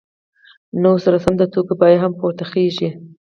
[0.81, 2.89] نو ورسره سم د توکو بیه هم پورته خیژي